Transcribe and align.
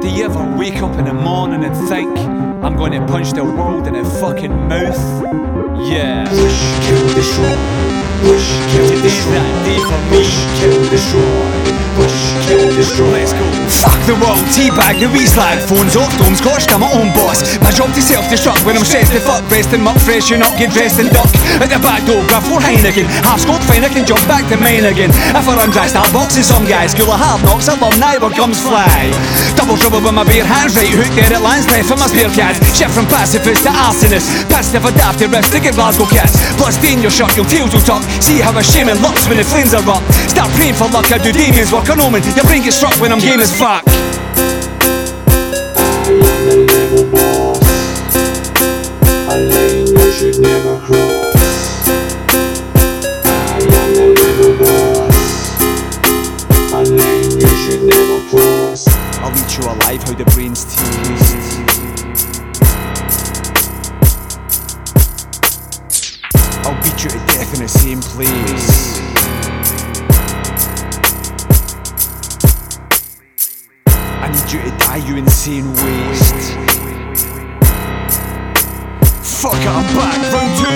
Do 0.00 0.08
you 0.08 0.24
ever 0.24 0.56
wake 0.56 0.76
up 0.82 0.96
in 0.98 1.04
the 1.06 1.12
morning 1.12 1.64
and 1.64 1.74
think, 1.88 2.16
I'm 2.64 2.76
going 2.76 2.92
to 2.92 3.04
punch 3.06 3.32
the 3.32 3.44
world 3.44 3.86
in 3.86 3.94
the 3.94 4.04
fucking 4.04 4.52
mouth? 4.68 4.96
Yeah. 5.88 6.28
Push, 6.28 6.60
kill, 6.86 7.06
destroy. 7.14 7.56
Push, 8.22 8.46
kill, 8.72 8.86
Today's 8.88 9.02
destroy. 9.02 9.32
that 9.34 9.64
day 9.66 9.78
for 9.88 9.98
me. 10.10 10.18
Push, 10.18 10.34
kill, 10.60 10.78
destroy. 10.90 11.38
Push, 11.96 12.46
kill, 12.46 12.76
destroy. 12.76 13.10
Let's 13.10 13.32
go. 13.32 13.57
The 14.08 14.16
world, 14.24 14.40
teabag. 14.56 15.04
The 15.04 15.08
weaslag 15.12 15.60
Phones 15.68 15.92
oh, 15.92 16.00
off, 16.00 16.16
domes 16.16 16.40
gosh, 16.40 16.64
I'm 16.72 16.80
my 16.80 16.88
own 16.96 17.12
boss. 17.12 17.44
My 17.60 17.68
job 17.68 17.92
to 17.92 18.00
self-destruct 18.00 18.64
when 18.64 18.72
I'm 18.72 18.80
stressed 18.80 19.12
the 19.12 19.20
fuck 19.20 19.44
Resting 19.52 19.84
muck 19.84 20.00
fresh, 20.00 20.32
you 20.32 20.40
not 20.40 20.56
get 20.56 20.72
dressed 20.72 20.96
and 20.96 21.12
duck 21.12 21.28
At 21.60 21.68
the 21.68 21.76
back 21.84 22.08
door, 22.08 22.24
grab 22.24 22.40
four 22.48 22.56
Heineken 22.56 23.04
Half 23.28 23.44
scope 23.44 23.60
fine, 23.68 23.84
I 23.84 23.92
can 23.92 24.08
jump 24.08 24.24
back 24.24 24.48
to 24.48 24.56
mine 24.56 24.88
again. 24.88 25.12
If 25.12 25.44
I 25.44 25.52
run 25.60 25.68
dry, 25.76 25.92
start 25.92 26.08
boxing 26.08 26.40
some 26.40 26.64
guys 26.64 26.96
School 26.96 27.12
of 27.12 27.20
hard 27.20 27.44
knocks, 27.44 27.68
alumni, 27.68 28.16
where 28.16 28.32
comes 28.32 28.56
fly. 28.56 29.12
Double 29.60 29.76
trouble 29.76 30.00
with 30.00 30.16
my 30.16 30.24
bare 30.24 30.48
hands, 30.48 30.72
right 30.72 30.88
hook 30.88 31.12
there 31.12 31.28
at 31.28 31.44
Lansdowne 31.44 31.84
for 31.84 32.00
my 32.00 32.08
spare 32.08 32.32
cats. 32.32 32.64
Shift 32.72 32.96
from 32.96 33.04
pacifist 33.12 33.68
to 33.68 33.72
arsonist 33.76 34.24
Passive 34.48 34.88
adaptive 34.88 35.36
riffs 35.36 35.52
to 35.52 35.60
get 35.60 35.76
Glasgow 35.76 36.08
cats. 36.08 36.32
Blood 36.56 36.72
stain 36.72 37.04
your 37.04 37.12
shirt, 37.12 37.36
your 37.36 37.44
tails 37.44 37.76
will 37.76 37.84
tuck 37.84 38.00
See 38.24 38.40
how 38.40 38.56
a 38.56 38.64
shaman 38.64 38.96
looks 39.04 39.28
when 39.28 39.36
the 39.36 39.44
flames 39.44 39.76
are 39.76 39.84
up. 39.84 40.00
Start 40.32 40.48
praying 40.56 40.80
for 40.80 40.88
luck, 40.96 41.12
I 41.12 41.20
do 41.20 41.28
demons 41.28 41.76
work 41.76 41.92
on 41.92 42.00
omen 42.00 42.24
Your 42.32 42.48
brain 42.48 42.64
gets 42.64 42.80
struck 42.80 42.96
when 43.04 43.12
I'm 43.12 43.20
game 43.20 43.44
as 43.44 43.52
fuck 43.52 43.97
I'll 57.70 59.36
eat 59.36 59.58
you 59.58 59.64
alive 59.64 60.02
how 60.02 60.14
the 60.14 60.24
brains 60.32 60.64
taste. 60.64 61.58
I'll 66.64 66.82
beat 66.82 67.04
you 67.04 67.10
to 67.10 67.18
death 67.26 67.52
in 67.52 67.60
the 67.60 67.68
same 67.68 68.00
place. 68.00 68.98
I 74.22 74.28
need 74.32 74.50
you 74.50 74.60
to 74.62 74.70
die, 74.78 74.96
you 75.06 75.16
insane 75.16 75.70
waste. 75.74 76.47
Fuck 79.48 79.64
I'm 79.64 79.88
back, 79.96 80.20
round 80.28 80.52
two. 80.60 80.68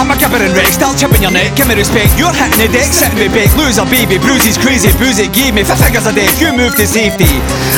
I'm 0.00 0.08
a 0.08 0.16
and 0.16 0.56
Rex, 0.56 0.80
start 0.80 0.96
chipping 0.96 1.20
your 1.20 1.36
neck, 1.36 1.52
give 1.52 1.68
me 1.68 1.76
respect. 1.76 2.16
You're 2.16 2.32
hitting 2.32 2.64
the 2.64 2.72
deck, 2.72 2.88
sitting 2.88 3.20
me 3.20 3.28
back, 3.28 3.52
loser 3.60 3.84
baby, 3.92 4.16
bruises 4.16 4.56
crazy, 4.56 4.88
booze 4.96 5.20
it 5.20 5.36
gave 5.36 5.52
me, 5.52 5.68
five 5.68 5.76
figures 5.84 6.08
a 6.08 6.12
death, 6.16 6.32
you 6.40 6.56
move 6.56 6.72
to 6.80 6.88
safety. 6.88 7.28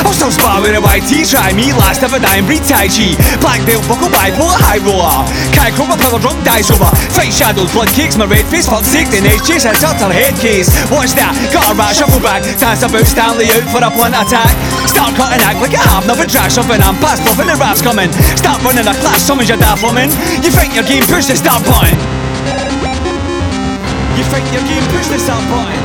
I'll 0.07 0.15
still 0.15 0.31
spar 0.31 0.63
with 0.63 0.79
a 0.79 0.81
YT, 0.81 1.27
try 1.27 1.51
me, 1.59 1.75
last 1.75 2.07
a 2.07 2.09
dying 2.23 2.47
breed 2.47 2.63
Tai 2.63 2.87
Chi. 2.87 3.19
Black 3.43 3.67
belt, 3.67 3.83
buckle 3.91 4.07
bipolar, 4.15 4.55
high 4.63 4.79
roller. 4.79 5.27
Kai 5.51 5.75
cobra, 5.75 5.99
power 5.99 6.23
drunk, 6.23 6.39
dies 6.47 6.71
over. 6.71 6.87
Fight 7.11 7.35
shadows, 7.35 7.75
blood 7.75 7.91
cakes, 7.91 8.15
my 8.15 8.31
red 8.31 8.47
face, 8.47 8.71
fuck 8.71 8.87
sake, 8.87 9.11
the 9.11 9.19
next 9.27 9.43
chase, 9.43 9.67
up 9.67 9.99
her 10.07 10.15
head 10.15 10.39
case. 10.39 10.71
Watch 10.87 11.19
that, 11.19 11.35
got 11.51 11.67
a 11.67 11.75
rat, 11.75 11.99
shuffle 11.99 12.23
back, 12.23 12.47
dance 12.63 12.87
about 12.87 13.11
Stanley 13.11 13.51
out 13.59 13.67
for 13.75 13.83
a 13.83 13.91
blunt 13.91 14.15
attack. 14.15 14.55
Start 14.97 15.13
cutting 15.15 15.45
act 15.45 15.61
like 15.61 15.77
I 15.77 15.85
have 15.93 16.07
never 16.07 16.25
drag 16.25 16.51
something, 16.51 16.81
I'm 16.81 16.97
past 17.05 17.21
bluffing, 17.21 17.53
the 17.53 17.57
rap's 17.61 17.83
coming. 17.83 18.11
Start 18.33 18.65
running 18.65 18.89
a 18.89 18.95
class, 19.05 19.21
summons 19.21 19.47
your 19.47 19.59
daft 19.59 19.85
woman. 19.85 20.09
You 20.41 20.49
think 20.49 20.73
your 20.75 20.85
game, 20.89 21.05
push 21.05 21.27
the 21.27 21.37
start 21.37 21.61
button. 21.69 21.93
You 24.17 24.25
think 24.25 24.49
your 24.57 24.65
game, 24.65 24.85
push 24.89 25.13
the 25.13 25.21
start 25.21 25.45
button. 25.53 25.77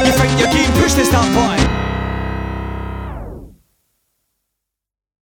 You 0.00 0.12
think 0.16 0.32
your 0.40 0.48
game, 0.48 0.72
push 0.80 0.94
the 0.94 1.04
start 1.04 1.28
button. 1.36 1.73